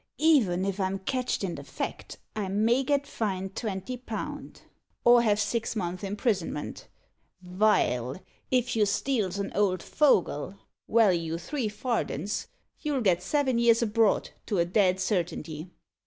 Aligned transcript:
Even 0.17 0.65
if 0.65 0.79
I'm 0.79 0.97
catched 0.97 1.45
i' 1.45 1.53
the 1.53 1.63
fact 1.63 2.17
I 2.35 2.47
may 2.47 2.81
get 2.83 3.05
fined 3.05 3.55
twenty 3.55 3.97
pound, 3.97 4.63
or 5.05 5.21
have 5.21 5.39
six 5.39 5.75
months' 5.75 6.03
imprisonment; 6.03 6.87
vile, 7.43 8.19
if 8.49 8.75
you 8.75 8.87
steals 8.87 9.37
an 9.37 9.51
old 9.53 9.83
fogle, 9.83 10.55
walue 10.89 11.37
three 11.39 11.69
fardens, 11.69 12.47
you'll 12.79 13.01
get 13.01 13.21
seven 13.21 13.59
years 13.59 13.83
abroad, 13.83 14.31
to 14.47 14.57
a 14.57 14.65
dead 14.65 14.99
certainty." 14.99 15.69